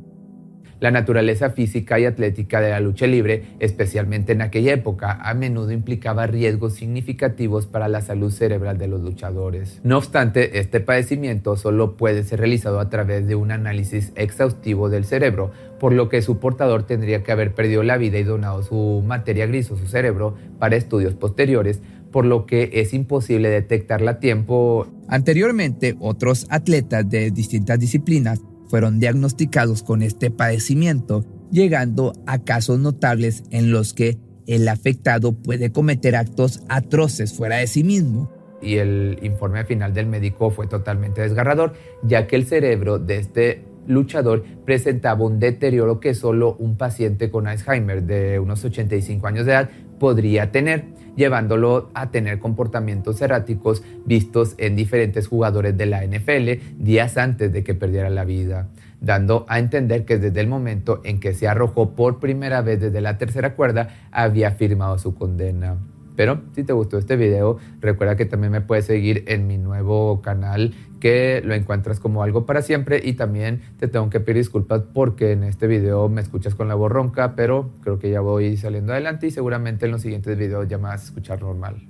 La 0.80 0.90
naturaleza 0.90 1.50
física 1.50 2.00
y 2.00 2.06
atlética 2.06 2.62
de 2.62 2.70
la 2.70 2.80
lucha 2.80 3.08
libre, 3.08 3.44
especialmente 3.60 4.32
en 4.32 4.42
aquella 4.42 4.72
época, 4.72 5.20
a 5.22 5.34
menudo 5.34 5.72
implicaba 5.72 6.28
riesgos 6.28 6.76
significativos 6.76 7.68
para 7.68 7.90
la 7.90 8.00
salud 8.00 8.32
cerebral 8.32 8.78
de 8.78 8.88
los 8.88 9.02
luchadores. 9.02 9.82
No 9.84 9.98
obstante, 9.98 10.60
este 10.60 10.80
padecimiento 10.80 11.58
solo 11.58 11.98
puede 11.98 12.24
ser 12.24 12.40
realizado 12.40 12.80
a 12.80 12.90
través 12.90 13.28
de 13.28 13.36
un 13.36 13.52
análisis 13.52 14.14
exhaustivo 14.16 14.88
del 14.88 15.04
cerebro, 15.04 15.52
por 15.78 15.92
lo 15.92 16.08
que 16.08 16.22
su 16.22 16.40
portador 16.40 16.84
tendría 16.84 17.22
que 17.22 17.34
haber 17.34 17.54
perdido 17.54 17.84
la 17.84 17.98
vida 17.98 18.18
y 18.18 18.24
donado 18.24 18.64
su 18.64 19.04
materia 19.06 19.46
gris 19.46 19.70
o 19.72 19.76
su 19.76 19.88
cerebro 19.88 20.36
para 20.58 20.78
estudios 20.78 21.16
posteriores, 21.16 21.82
por 22.12 22.26
lo 22.26 22.46
que 22.46 22.70
es 22.74 22.94
imposible 22.94 23.50
detectarla 23.50 24.12
a 24.12 24.20
tiempo. 24.20 24.88
Anteriormente, 25.08 25.96
otros 26.00 26.48
atletas 26.50 27.10
de 27.10 27.32
distintas 27.32 27.80
disciplinas 27.80 28.42
fueron 28.70 29.00
diagnosticados 29.00 29.84
con 29.84 30.02
este 30.02 30.32
padecimiento, 30.32 31.26
llegando 31.52 32.14
a 32.26 32.40
casos 32.40 32.80
notables 32.80 33.44
en 33.52 33.72
los 33.72 33.94
que 33.94 34.18
el 34.48 34.68
afectado 34.68 35.34
puede 35.34 35.72
cometer 35.72 36.16
actos 36.16 36.62
atroces 36.70 37.34
fuera 37.34 37.58
de 37.58 37.68
sí 37.68 37.84
mismo. 37.84 38.32
Y 38.62 38.78
el 38.78 39.20
informe 39.22 39.66
final 39.66 39.94
del 39.94 40.08
médico 40.08 40.50
fue 40.50 40.68
totalmente 40.68 41.22
desgarrador, 41.22 41.74
ya 42.02 42.28
que 42.28 42.36
el 42.36 42.46
cerebro 42.46 42.98
de 42.98 43.18
este 43.18 43.64
luchador 43.88 44.44
presentaba 44.66 45.24
un 45.26 45.40
deterioro 45.40 46.00
que 46.00 46.14
solo 46.14 46.56
un 46.60 46.78
paciente 46.78 47.30
con 47.30 47.48
Alzheimer 47.48 48.04
de 48.04 48.40
unos 48.40 48.64
85 48.64 49.28
años 49.28 49.46
de 49.46 49.52
edad 49.54 49.70
podría 50.00 50.52
tener, 50.52 50.86
llevándolo 51.16 51.90
a 51.94 52.12
tener 52.12 52.40
comportamientos 52.40 53.22
erráticos 53.22 53.84
vistos 54.06 54.56
en 54.58 54.76
diferentes 54.76 55.28
jugadores 55.28 55.78
de 55.78 55.86
la 55.86 56.06
NFL 56.06 56.78
días 56.78 57.18
antes 57.18 57.52
de 57.52 57.64
que 57.64 57.74
perdiera 57.74 58.10
la 58.10 58.26
vida, 58.26 58.68
dando 59.02 59.46
a 59.50 59.60
entender 59.60 60.06
que 60.06 60.18
desde 60.18 60.40
el 60.40 60.48
momento 60.48 61.02
en 61.04 61.20
que 61.20 61.34
se 61.34 61.48
arrojó 61.48 61.92
por 61.96 62.20
primera 62.20 62.62
vez 62.62 62.80
desde 62.80 63.02
la 63.02 63.18
tercera 63.18 63.56
cuerda 63.56 63.90
había 64.12 64.52
firmado 64.52 64.98
su 64.98 65.16
condena. 65.16 65.78
Pero 66.18 66.42
si 66.54 66.64
te 66.64 66.74
gustó 66.74 66.98
este 66.98 67.16
video, 67.16 67.60
recuerda 67.80 68.18
que 68.18 68.26
también 68.26 68.52
me 68.52 68.60
puedes 68.60 68.86
seguir 68.86 69.24
en 69.28 69.46
mi 69.46 69.58
nuevo 69.60 70.22
canal 70.22 70.74
que 71.00 71.42
lo 71.46 71.54
encuentras 71.54 72.00
como 72.00 72.24
algo 72.24 72.48
para 72.48 72.64
siempre 72.64 73.00
y 73.04 73.14
también 73.14 73.62
te 73.78 73.88
tengo 73.88 74.10
que 74.10 74.20
pedir 74.20 74.38
disculpas 74.38 74.82
porque 74.94 75.32
en 75.32 75.44
este 75.44 75.68
video 75.68 76.10
me 76.10 76.22
escuchas 76.22 76.56
con 76.56 76.68
la 76.68 76.74
voz 76.74 76.92
ronca, 76.92 77.36
pero 77.36 77.70
creo 77.84 78.00
que 78.00 78.10
ya 78.10 78.20
voy 78.20 78.58
saliendo 78.58 78.94
adelante 78.94 79.28
y 79.28 79.32
seguramente 79.32 79.86
en 79.86 79.92
los 79.92 80.02
siguientes 80.02 80.36
videos 80.36 80.68
ya 80.68 80.80
me 80.80 80.86
vas 80.86 81.02
a 81.02 81.06
escuchar 81.06 81.40
normal. 81.40 81.88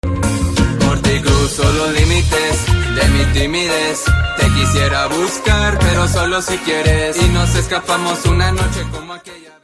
Por 0.00 1.02
ti 1.02 1.20
cruzo 1.22 1.64
los 1.64 2.00
límites 2.00 2.66
de 2.94 3.08
mi 3.10 3.24
timidez. 3.34 4.04
Te 4.38 4.46
quisiera 4.46 5.06
buscar, 5.08 5.78
pero 5.80 6.08
solo 6.08 6.40
si 6.40 6.56
quieres. 6.58 7.22
Y 7.22 7.28
nos 7.28 7.54
escapamos 7.56 8.24
una 8.24 8.52
noche 8.52 8.80
como 8.90 9.12
aquella. 9.12 9.63